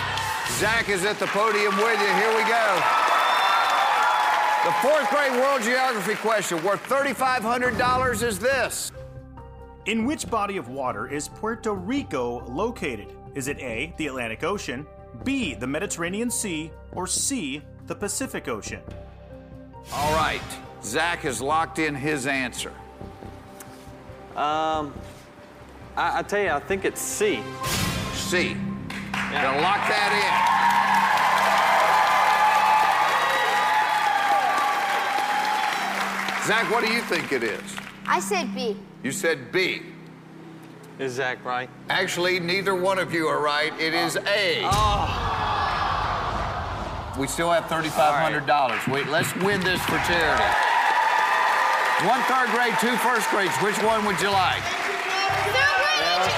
Zach 0.60 0.90
is 0.90 1.06
at 1.06 1.20
the 1.20 1.28
podium 1.32 1.76
with 1.80 2.00
you. 2.02 2.12
Here 2.20 2.34
we 2.36 2.44
go. 2.50 3.07
The 4.68 4.74
fourth 4.82 5.10
grade 5.10 5.32
world 5.32 5.62
geography 5.62 6.16
question 6.16 6.62
worth 6.62 6.84
$3,500 6.90 8.22
is 8.22 8.38
this. 8.38 8.92
In 9.86 10.04
which 10.04 10.30
body 10.30 10.58
of 10.58 10.68
water 10.68 11.08
is 11.08 11.30
Puerto 11.30 11.72
Rico 11.72 12.46
located? 12.48 13.14
Is 13.34 13.48
it 13.48 13.58
A, 13.60 13.94
the 13.96 14.08
Atlantic 14.08 14.44
Ocean, 14.44 14.86
B, 15.24 15.54
the 15.54 15.66
Mediterranean 15.66 16.30
Sea, 16.30 16.70
or 16.92 17.08
C, 17.08 17.62
the 17.86 17.96
Pacific 17.96 18.50
Ocean? 18.50 18.82
All 19.94 20.14
right. 20.14 20.42
Zach 20.84 21.20
has 21.20 21.42
locked 21.42 21.80
in 21.80 21.96
his 21.96 22.28
answer. 22.28 22.74
Um, 24.36 24.94
I, 25.96 26.20
I 26.20 26.24
tell 26.28 26.42
you, 26.42 26.50
I 26.50 26.60
think 26.60 26.84
it's 26.84 27.00
C. 27.00 27.40
C. 28.12 28.58
Gonna 29.14 29.62
lock 29.62 29.88
that 29.88 30.77
Zach, 36.48 36.72
what 36.72 36.80
do 36.80 36.90
you 36.94 37.02
think 37.02 37.34
it 37.34 37.44
is? 37.44 37.60
I 38.08 38.22
said 38.22 38.56
B. 38.56 38.78
You 39.04 39.12
said 39.12 39.52
B. 39.52 39.82
Is 40.98 41.20
Zach 41.20 41.44
right? 41.44 41.70
Actually, 41.90 42.40
neither 42.40 42.74
one 42.74 43.00
of 43.00 43.12
you 43.12 43.28
are 43.28 43.42
right. 43.44 43.74
It 43.78 43.94
is 43.94 44.16
A. 44.16 44.64
Oh. 44.64 45.12
We 47.20 47.28
still 47.28 47.52
have 47.52 47.66
$3,500. 47.66 48.88
Wait, 48.88 49.12
let's 49.12 49.36
win 49.44 49.60
this 49.60 49.84
for 49.92 50.00
charity. 50.08 50.48
One 52.08 52.24
third 52.32 52.48
grade, 52.56 52.80
two 52.80 52.96
first 53.04 53.28
grades. 53.28 53.52
Which 53.60 53.76
one 53.84 54.08
would 54.08 54.22
you 54.24 54.32
like? 54.32 54.64
Let's 54.64 56.32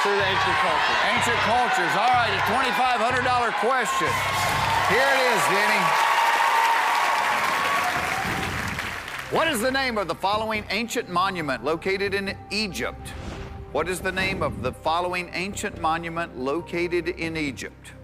do 0.00 0.08
the 0.08 0.24
ancient 0.24 0.56
culture. 0.64 0.96
Ancient 1.20 1.36
cultures. 1.44 1.92
All 2.00 2.16
right, 2.16 2.32
a 2.32 2.40
$2,500 2.48 3.52
question. 3.60 4.08
Here 4.88 5.04
it 5.04 5.20
is, 5.36 5.40
Denny. 5.52 6.13
What 9.34 9.48
is 9.48 9.60
the 9.60 9.70
name 9.72 9.98
of 9.98 10.06
the 10.06 10.14
following 10.14 10.64
ancient 10.70 11.08
monument 11.08 11.64
located 11.64 12.14
in 12.14 12.36
Egypt? 12.52 13.08
What 13.72 13.88
is 13.88 13.98
the 13.98 14.12
name 14.12 14.44
of 14.44 14.62
the 14.62 14.70
following 14.72 15.28
ancient 15.32 15.80
monument 15.80 16.38
located 16.38 17.08
in 17.08 17.36
Egypt? 17.36 17.94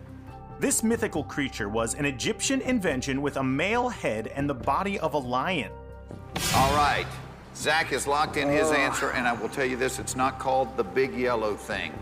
This 0.58 0.82
mythical 0.82 1.22
creature 1.22 1.68
was 1.68 1.94
an 1.94 2.04
Egyptian 2.04 2.60
invention 2.62 3.22
with 3.22 3.36
a 3.36 3.44
male 3.44 3.88
head 3.88 4.26
and 4.26 4.50
the 4.50 4.54
body 4.54 4.98
of 4.98 5.14
a 5.14 5.18
lion. 5.18 5.70
All 6.56 6.74
right. 6.74 7.06
Zach 7.54 7.86
has 7.90 8.08
locked 8.08 8.36
in 8.36 8.48
his 8.48 8.72
answer, 8.72 9.10
and 9.10 9.28
I 9.28 9.32
will 9.32 9.50
tell 9.50 9.66
you 9.66 9.76
this 9.76 10.00
it's 10.00 10.16
not 10.16 10.40
called 10.40 10.76
the 10.76 10.82
big 10.82 11.14
yellow 11.14 11.54
thing. 11.54 11.92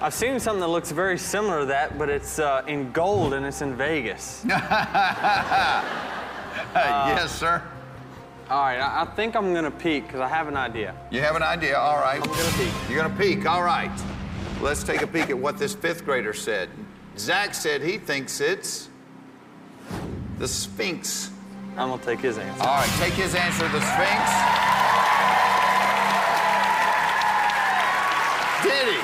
I've 0.00 0.14
seen 0.14 0.38
something 0.38 0.60
that 0.60 0.68
looks 0.68 0.92
very 0.92 1.18
similar 1.18 1.60
to 1.60 1.66
that, 1.66 1.98
but 1.98 2.08
it's 2.08 2.38
uh, 2.38 2.62
in 2.68 2.92
gold 2.92 3.34
and 3.34 3.44
it's 3.44 3.62
in 3.62 3.74
Vegas. 3.74 4.46
Uh, 6.74 6.78
uh, 6.78 7.14
yes, 7.16 7.38
sir. 7.38 7.62
All 8.50 8.62
right, 8.62 8.80
I, 8.80 9.02
I 9.02 9.04
think 9.14 9.36
I'm 9.36 9.54
gonna 9.54 9.70
peek 9.70 10.06
because 10.06 10.20
I 10.20 10.28
have 10.28 10.48
an 10.48 10.56
idea. 10.56 10.94
You 11.10 11.20
have 11.20 11.36
an 11.36 11.42
idea. 11.42 11.78
All 11.78 11.98
right. 12.00 12.20
I'm 12.20 12.28
gonna 12.28 12.58
peek. 12.58 12.72
You're 12.88 12.98
going 12.98 13.12
to 13.12 13.16
peek. 13.16 13.46
All 13.46 13.62
right. 13.62 13.92
Let's 14.60 14.82
take 14.82 15.02
a 15.02 15.06
peek 15.06 15.30
at 15.30 15.38
what 15.38 15.56
this 15.56 15.74
fifth 15.74 16.04
grader 16.04 16.34
said. 16.34 16.68
Zach 17.16 17.54
said 17.54 17.80
he 17.80 17.96
thinks 17.96 18.40
it's 18.40 18.88
the 20.38 20.48
Sphinx. 20.48 21.30
I'm 21.76 21.90
gonna 21.90 22.02
take 22.02 22.20
his 22.20 22.38
answer. 22.38 22.62
All 22.62 22.76
right, 22.76 22.90
take 22.98 23.14
his 23.14 23.34
answer, 23.34 23.68
the 23.68 23.80
Sphinx. 23.80 24.30
Did 28.64 28.94
he? 28.94 29.00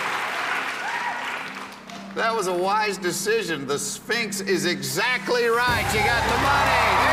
That 2.17 2.35
was 2.35 2.49
a 2.49 2.57
wise 2.57 2.99
decision. 2.99 3.67
The 3.67 3.79
Sphinx 3.79 4.41
is 4.41 4.67
exactly 4.67 5.45
right. 5.47 5.87
You 5.95 6.01
got 6.01 6.23
the 6.29 6.39
money. 6.43 7.06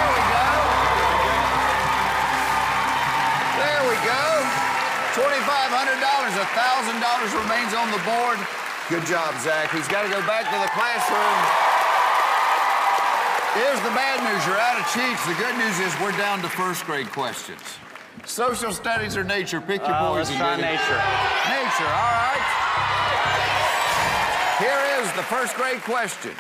$2,500. 5.14 5.22
$1,000 5.22 7.38
remains 7.38 7.74
on 7.78 7.92
the 7.94 8.02
board. 8.02 8.42
Good 8.90 9.06
job, 9.06 9.38
Zach. 9.42 9.70
He's 9.72 9.88
got 9.88 10.02
to 10.04 10.10
go 10.10 10.20
back 10.26 10.50
to 10.50 10.58
the 10.60 10.68
classroom. 10.74 11.38
Here's 13.54 13.80
the 13.86 13.92
bad 13.94 14.18
news. 14.26 14.42
You're 14.48 14.58
out 14.58 14.80
of 14.82 14.86
cheats. 14.92 15.24
The 15.28 15.36
good 15.38 15.56
news 15.58 15.78
is 15.80 15.94
we're 16.02 16.18
down 16.18 16.42
to 16.42 16.50
first 16.50 16.84
grade 16.86 17.12
questions. 17.12 17.62
Social 18.26 18.72
studies 18.72 19.16
or 19.16 19.24
nature? 19.24 19.62
Pick 19.62 19.82
your 19.82 19.92
Uh, 19.94 20.10
let's 20.12 20.30
poison. 20.30 20.42
try 20.42 20.56
Diddy. 20.56 20.68
nature. 20.68 21.02
Nature, 21.50 21.92
all 21.94 22.14
right. 22.18 22.42
Here 24.58 24.82
is 25.02 25.12
the 25.14 25.22
first 25.24 25.56
grade 25.56 25.84
question. 25.84 26.34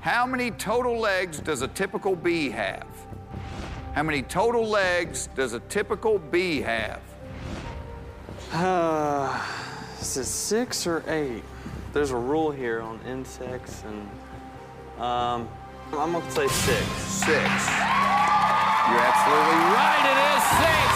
How 0.00 0.24
many 0.24 0.50
total 0.52 0.98
legs 0.98 1.40
does 1.40 1.60
a 1.60 1.68
typical 1.68 2.16
bee 2.16 2.48
have? 2.50 2.86
How 3.98 4.04
many 4.04 4.22
total 4.22 4.64
legs 4.64 5.28
does 5.34 5.54
a 5.54 5.60
typical 5.74 6.20
bee 6.20 6.60
have? 6.60 7.02
Uh, 8.52 9.44
is 10.00 10.16
it 10.16 10.24
six 10.24 10.86
or 10.86 11.02
eight? 11.08 11.42
There's 11.92 12.12
a 12.12 12.16
rule 12.16 12.52
here 12.52 12.80
on 12.80 13.00
insects 13.08 13.82
and 13.82 13.98
um, 15.02 15.48
I'm 15.90 16.14
gonna 16.14 16.30
say 16.30 16.46
six. 16.46 16.86
Six. 17.26 17.42
You're 18.86 19.02
absolutely 19.02 19.60
right. 19.74 20.04
It 20.06 20.18
is 20.30 20.42
six. 20.62 20.86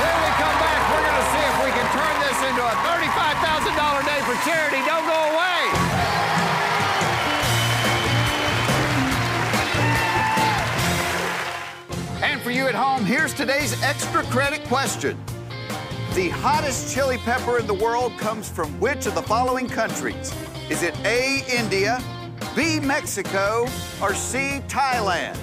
When 0.00 0.16
we 0.24 0.30
come 0.40 0.56
back, 0.56 0.80
we're 0.88 1.04
to 1.04 1.26
see 1.36 1.44
if 1.52 1.56
we 1.60 1.70
can 1.76 1.88
turn 1.92 2.16
this 2.24 2.38
into 2.48 2.64
a 2.64 2.76
$35,000 2.80 4.08
day 4.08 4.20
for 4.24 4.36
charity. 4.48 4.80
Don't 4.88 5.04
go 5.04 5.36
away. 5.36 5.39
At 12.70 12.76
home, 12.76 13.04
here's 13.04 13.34
today's 13.34 13.82
extra 13.82 14.22
credit 14.24 14.62
question. 14.68 15.18
The 16.14 16.28
hottest 16.28 16.94
chili 16.94 17.18
pepper 17.18 17.58
in 17.58 17.66
the 17.66 17.74
world 17.74 18.16
comes 18.16 18.48
from 18.48 18.68
which 18.78 19.06
of 19.06 19.16
the 19.16 19.22
following 19.22 19.68
countries? 19.68 20.32
Is 20.70 20.84
it 20.84 20.96
A, 21.04 21.42
India, 21.52 22.00
B, 22.54 22.78
Mexico, 22.78 23.66
or 24.00 24.14
C, 24.14 24.62
Thailand? 24.68 25.36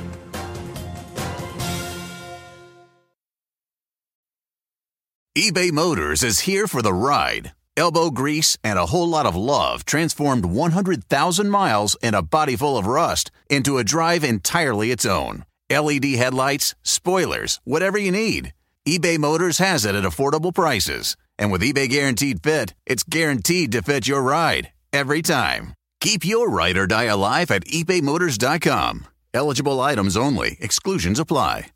eBay 5.38 5.72
Motors 5.72 6.24
is 6.24 6.40
here 6.42 6.66
for 6.66 6.82
the 6.82 6.94
ride. 6.94 7.52
Elbow 7.76 8.10
grease 8.10 8.58
and 8.64 8.80
a 8.80 8.86
whole 8.86 9.08
lot 9.08 9.26
of 9.26 9.36
love 9.36 9.84
transformed 9.84 10.46
100,000 10.46 11.50
miles 11.50 11.98
and 12.02 12.16
a 12.16 12.22
body 12.22 12.56
full 12.56 12.78
of 12.78 12.88
rust 12.88 13.32
into 13.50 13.78
a 13.78 13.84
drive 13.84 14.24
entirely 14.24 14.92
its 14.92 15.06
own. 15.06 15.44
LED 15.70 16.06
headlights, 16.16 16.76
spoilers, 16.84 17.60
whatever 17.64 17.98
you 17.98 18.12
need. 18.12 18.54
eBay 18.88 19.18
Motors 19.18 19.58
has 19.58 19.86
it 19.86 19.96
at 19.96 20.04
affordable 20.04 20.54
prices. 20.54 21.16
And 21.38 21.52
with 21.52 21.62
eBay 21.62 21.90
Guaranteed 21.90 22.42
Fit, 22.42 22.74
it's 22.86 23.04
guaranteed 23.04 23.72
to 23.74 23.82
fit 23.82 24.08
your 24.08 24.22
ride 24.22 24.72
every 24.92 25.22
time. 25.22 25.74
Keep 26.02 26.26
your 26.26 26.50
ride 26.50 26.78
or 26.78 26.88
die 26.88 27.06
alive 27.06 27.52
at 27.52 27.66
ebaymotors.com. 27.66 29.06
Eligible 29.34 29.80
items 29.82 30.18
only, 30.18 30.58
exclusions 30.60 31.20
apply. 31.20 31.68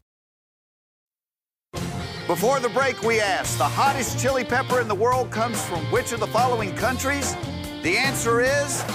Before 2.27 2.61
the 2.61 2.69
break, 2.69 3.01
we 3.03 3.19
asked 3.19 3.57
the 3.57 3.67
hottest 3.67 4.17
chili 4.17 4.45
pepper 4.45 4.79
in 4.79 4.87
the 4.87 4.95
world 4.95 5.31
comes 5.31 5.61
from 5.65 5.79
which 5.91 6.13
of 6.13 6.21
the 6.21 6.27
following 6.27 6.73
countries? 6.75 7.35
The 7.83 7.97
answer 7.97 8.39
is 8.39 8.85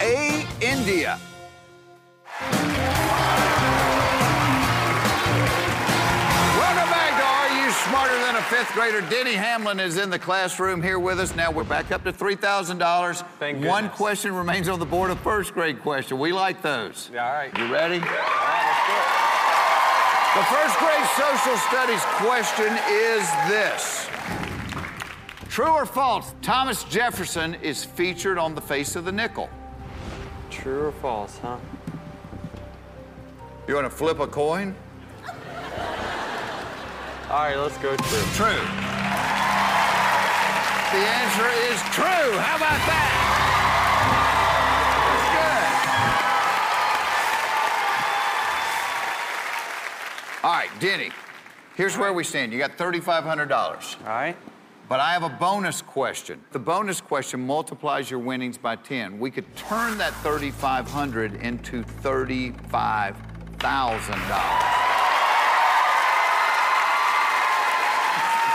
A, 0.00 0.46
India. 0.62 1.18
Than 8.28 8.36
a 8.36 8.42
Fifth 8.42 8.74
Grader? 8.74 9.00
Denny 9.08 9.32
Hamlin 9.32 9.80
is 9.80 9.96
in 9.96 10.10
the 10.10 10.18
classroom 10.18 10.82
here 10.82 10.98
with 10.98 11.18
us. 11.18 11.34
Now 11.34 11.50
we're 11.50 11.64
back 11.64 11.90
up 11.90 12.04
to 12.04 12.12
$3,000. 12.12 13.26
Thank 13.38 13.64
One 13.64 13.88
question 13.88 14.34
remains 14.34 14.68
on 14.68 14.78
the 14.78 14.84
board, 14.84 15.10
a 15.10 15.16
first 15.16 15.54
grade 15.54 15.80
question. 15.80 16.18
We 16.18 16.30
like 16.34 16.60
those. 16.60 17.08
Yeah, 17.10 17.26
all 17.26 17.32
right. 17.32 17.56
You 17.56 17.72
ready? 17.72 18.00
The 18.00 18.04
first 20.44 20.78
grade 20.78 21.06
social 21.16 21.56
studies 21.56 22.02
question 22.16 22.78
is 22.90 23.26
this 23.48 24.10
True 25.48 25.70
or 25.70 25.86
false, 25.86 26.34
Thomas 26.42 26.84
Jefferson 26.84 27.54
is 27.54 27.82
featured 27.82 28.36
on 28.36 28.54
the 28.54 28.60
face 28.60 28.94
of 28.94 29.06
the 29.06 29.12
nickel? 29.12 29.48
True 30.50 30.88
or 30.88 30.92
false, 30.92 31.38
huh? 31.38 31.56
You 33.66 33.74
want 33.74 33.86
to 33.86 33.90
flip 33.90 34.20
a 34.20 34.26
coin? 34.26 34.74
All 37.38 37.44
right, 37.44 37.56
let's 37.56 37.78
go 37.78 37.94
true. 37.94 38.26
True. 38.34 38.66
The 40.90 41.06
answer 41.06 41.46
is 41.70 41.78
true. 41.94 42.34
How 42.36 42.56
about 42.56 42.82
that? 42.88 43.10
That's 45.06 45.22
good. 50.42 50.48
All 50.48 50.52
right, 50.52 50.70
Denny, 50.80 51.12
here's 51.76 51.96
where 51.96 52.12
we 52.12 52.24
stand. 52.24 52.52
You 52.52 52.58
got 52.58 52.76
$3,500. 52.76 54.00
All 54.00 54.06
right. 54.08 54.36
But 54.88 54.98
I 54.98 55.12
have 55.12 55.22
a 55.22 55.28
bonus 55.28 55.80
question. 55.80 56.42
The 56.50 56.58
bonus 56.58 57.00
question 57.00 57.38
multiplies 57.38 58.10
your 58.10 58.18
winnings 58.18 58.58
by 58.58 58.74
10. 58.74 59.20
We 59.20 59.30
could 59.30 59.46
turn 59.54 59.96
that 59.98 60.12
3,500 60.24 61.36
into 61.36 61.84
$35,000. 61.84 64.77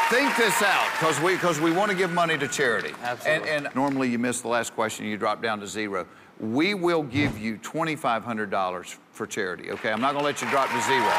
Think 0.09 0.35
this 0.37 0.61
out, 0.61 0.87
because 0.93 1.19
we 1.21 1.33
because 1.33 1.59
we 1.59 1.71
want 1.71 1.89
to 1.89 1.97
give 1.97 2.11
money 2.11 2.37
to 2.37 2.47
charity. 2.47 2.93
Absolutely. 3.01 3.49
And, 3.49 3.65
and 3.65 3.75
normally 3.75 4.09
you 4.09 4.19
miss 4.19 4.41
the 4.41 4.47
last 4.47 4.75
question, 4.75 5.05
you 5.05 5.17
drop 5.17 5.41
down 5.41 5.59
to 5.61 5.67
zero. 5.67 6.05
We 6.39 6.73
will 6.73 7.03
give 7.03 7.37
you 7.37 7.57
$2,500 7.57 8.97
for 9.11 9.27
charity. 9.27 9.71
Okay, 9.71 9.91
I'm 9.91 10.01
not 10.01 10.13
going 10.13 10.21
to 10.21 10.25
let 10.25 10.41
you 10.41 10.49
drop 10.49 10.69
to 10.71 10.81
zero. 10.81 11.11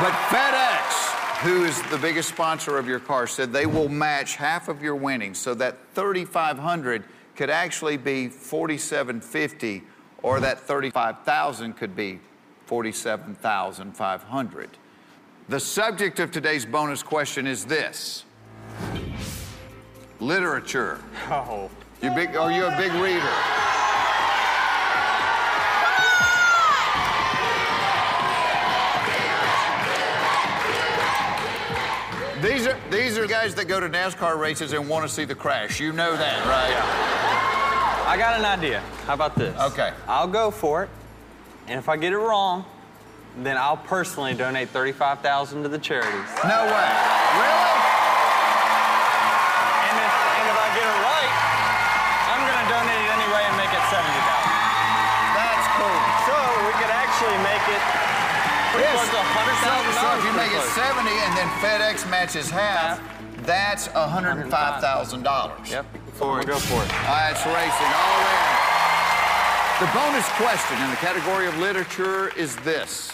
But 0.00 0.12
FedEx, 0.28 1.42
who 1.42 1.64
is 1.64 1.80
the 1.90 1.98
biggest 1.98 2.28
sponsor 2.28 2.76
of 2.76 2.88
your 2.88 3.00
car, 3.00 3.26
said 3.26 3.52
they 3.52 3.66
will 3.66 3.88
match 3.88 4.36
half 4.36 4.68
of 4.68 4.82
your 4.82 4.96
winnings, 4.96 5.38
so 5.38 5.54
that 5.54 5.78
3,500 5.94 7.04
could 7.36 7.50
actually 7.50 7.96
be 7.96 8.28
4,750, 8.28 9.82
or 10.22 10.40
that 10.40 10.60
35,000 10.60 11.74
could 11.74 11.96
be 11.96 12.20
47,500. 12.66 14.70
The 15.46 15.60
subject 15.60 16.20
of 16.20 16.30
today's 16.30 16.64
bonus 16.64 17.02
question 17.02 17.46
is 17.46 17.66
this: 17.66 18.24
literature. 20.18 21.02
Oh. 21.30 21.70
You 22.00 22.10
big? 22.10 22.34
Oh, 22.34 22.44
are 22.44 22.52
you 22.52 22.64
a 22.64 22.76
big 22.78 22.92
reader? 22.92 23.20
These 32.42 32.66
are 32.66 32.78
these 32.90 33.18
are 33.18 33.26
guys 33.26 33.54
that 33.54 33.66
go 33.68 33.80
to 33.80 33.88
NASCAR 33.88 34.38
races 34.38 34.72
and 34.72 34.88
want 34.88 35.06
to 35.06 35.14
see 35.14 35.26
the 35.26 35.34
crash. 35.34 35.78
You 35.78 35.92
know 35.92 36.16
that, 36.16 36.46
right? 36.46 36.70
Yeah. 36.70 38.10
I 38.10 38.16
got 38.16 38.38
an 38.38 38.46
idea. 38.46 38.80
How 39.06 39.12
about 39.14 39.34
this? 39.34 39.54
Okay. 39.60 39.92
I'll 40.06 40.26
go 40.26 40.50
for 40.50 40.84
it. 40.84 40.90
And 41.68 41.78
if 41.78 41.88
I 41.88 41.96
get 41.96 42.12
it 42.12 42.18
wrong, 42.18 42.64
then 43.42 43.58
I'll 43.58 43.76
personally 43.76 44.34
donate 44.34 44.68
35000 44.70 45.62
to 45.62 45.68
the 45.68 45.78
charities. 45.78 46.30
No 46.46 46.60
way. 46.70 46.90
Really? 47.34 47.74
And 49.90 49.96
if, 49.98 50.12
and 50.38 50.46
if 50.46 50.56
I 50.60 50.68
get 50.78 50.86
it 50.86 50.98
right, 51.02 51.32
I'm 52.30 52.42
going 52.46 52.60
to 52.62 52.68
donate 52.70 53.02
it 53.02 53.10
anyway 53.10 53.42
and 53.42 53.56
make 53.58 53.72
it 53.74 53.84
70000 53.90 54.06
That's 55.34 55.66
cool. 55.74 55.98
So 56.30 56.36
we 56.62 56.72
could 56.78 56.92
actually 56.94 57.38
make 57.42 57.64
it 57.74 57.82
pretty 58.70 58.86
close 58.94 59.10
to 59.10 59.18
$100,000. 59.18 59.66
So, 59.66 59.98
so 59.98 60.06
if 60.14 60.22
you 60.22 60.34
make 60.38 60.54
it 60.54 60.62
pretty 60.62 60.78
close. 60.78 61.10
70 61.10 61.10
and 61.10 61.32
then 61.34 61.48
FedEx 61.58 62.06
matches 62.06 62.46
half, 62.50 63.02
that's 63.42 63.88
$105,000. 63.88 64.46
Yep. 65.70 65.86
We'll 66.20 66.44
go 66.44 66.56
for 66.56 66.78
it. 66.78 66.90
All 67.10 67.18
right, 67.18 67.34
it's 67.34 67.42
racing 67.42 67.92
all 67.98 68.22
in. 68.30 68.54
The 69.82 69.90
bonus 69.90 70.28
question 70.38 70.78
in 70.78 70.90
the 70.90 70.96
category 70.96 71.48
of 71.48 71.58
literature 71.58 72.30
is 72.38 72.54
this. 72.62 73.10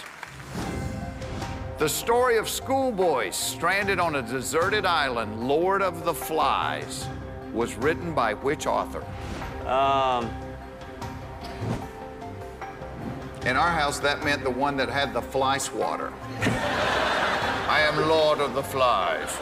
The 1.80 1.88
story 1.88 2.36
of 2.36 2.46
schoolboys 2.46 3.34
stranded 3.34 3.98
on 3.98 4.16
a 4.16 4.20
deserted 4.20 4.84
island, 4.84 5.48
Lord 5.48 5.80
of 5.80 6.04
the 6.04 6.12
Flies, 6.12 7.08
was 7.54 7.74
written 7.76 8.12
by 8.12 8.34
which 8.34 8.66
author? 8.66 9.02
Um, 9.66 10.30
In 13.46 13.56
our 13.56 13.70
house, 13.70 13.98
that 14.00 14.22
meant 14.22 14.44
the 14.44 14.50
one 14.50 14.76
that 14.76 14.90
had 14.90 15.14
the 15.14 15.22
fly 15.22 15.56
swatter. 15.56 16.12
I 16.42 17.80
am 17.90 18.06
Lord 18.06 18.40
of 18.40 18.52
the 18.52 18.62
Flies. 18.62 19.34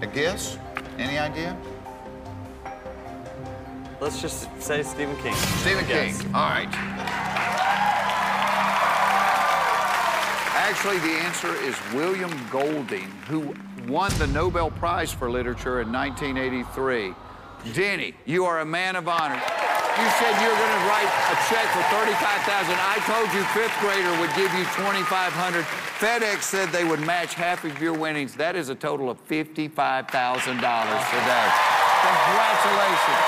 A 0.00 0.06
guess? 0.06 0.56
Any 0.96 1.18
idea? 1.18 1.54
let's 4.00 4.22
just 4.22 4.48
say 4.62 4.82
Stephen 4.82 5.16
King. 5.18 5.34
Stephen 5.34 5.84
King. 5.84 6.14
All 6.34 6.48
right. 6.48 7.33
Actually, 10.74 10.98
the 11.06 11.16
answer 11.22 11.54
is 11.62 11.78
William 11.94 12.34
Golding, 12.50 13.06
who 13.30 13.54
won 13.86 14.10
the 14.18 14.26
Nobel 14.26 14.72
Prize 14.72 15.12
for 15.12 15.30
Literature 15.30 15.80
in 15.80 15.92
1983. 15.92 17.14
Denny, 17.72 18.12
you 18.26 18.44
are 18.44 18.58
a 18.58 18.66
man 18.66 18.96
of 18.96 19.06
honor. 19.06 19.38
You 19.38 20.08
said 20.18 20.34
you 20.42 20.50
were 20.50 20.58
going 20.58 20.74
to 20.74 20.84
write 20.90 21.06
a 21.30 21.36
check 21.46 21.62
for 21.70 21.78
35000 21.94 22.74
I 22.74 22.98
told 23.06 23.30
you 23.30 23.46
fifth 23.54 23.70
grader 23.78 24.10
would 24.18 24.34
give 24.34 24.50
you 24.58 24.66
2500 24.74 25.62
FedEx 26.02 26.42
said 26.42 26.68
they 26.70 26.82
would 26.82 27.00
match 27.06 27.34
half 27.34 27.62
of 27.62 27.80
your 27.80 27.94
winnings. 27.94 28.34
That 28.34 28.56
is 28.56 28.68
a 28.68 28.74
total 28.74 29.08
of 29.08 29.22
$55,000 29.28 30.10
today. 30.10 31.46
Congratulations. 32.02 33.22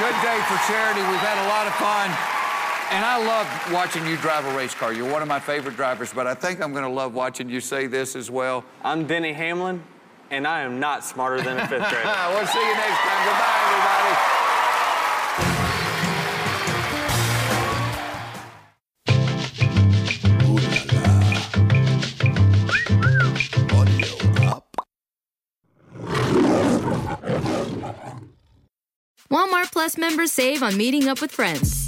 Good 0.00 0.16
day 0.24 0.40
for 0.48 0.56
charity. 0.64 1.04
We've 1.04 1.20
had 1.20 1.36
a 1.36 1.48
lot 1.52 1.68
of 1.68 1.74
fun. 1.76 2.37
And 2.90 3.04
I 3.04 3.18
love 3.18 3.72
watching 3.72 4.06
you 4.06 4.16
drive 4.16 4.46
a 4.46 4.56
race 4.56 4.74
car. 4.74 4.94
You're 4.94 5.10
one 5.10 5.20
of 5.20 5.28
my 5.28 5.38
favorite 5.38 5.76
drivers, 5.76 6.10
but 6.12 6.26
I 6.26 6.34
think 6.34 6.62
I'm 6.62 6.72
going 6.72 6.84
to 6.84 6.90
love 6.90 7.12
watching 7.12 7.50
you 7.50 7.60
say 7.60 7.86
this 7.86 8.16
as 8.16 8.30
well. 8.30 8.64
I'm 8.82 9.06
Denny 9.06 9.34
Hamlin, 9.34 9.82
and 10.30 10.46
I 10.46 10.62
am 10.62 10.80
not 10.80 11.04
smarter 11.04 11.42
than 11.42 11.58
a 11.58 11.68
fifth 11.68 11.88
grader. 11.90 12.12
we'll 12.30 12.46
see 12.46 12.58
you 12.58 12.74
next 12.74 12.98
time. 12.98 13.24
Goodbye, 13.26 13.60
everybody. 13.66 14.38
Walmart 29.30 29.70
Plus 29.72 29.98
members 29.98 30.32
save 30.32 30.62
on 30.62 30.76
meeting 30.76 31.08
up 31.08 31.20
with 31.20 31.30
friends. 31.30 31.87